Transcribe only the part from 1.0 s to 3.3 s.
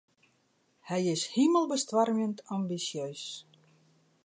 is himelbestoarmjend ambisjeus.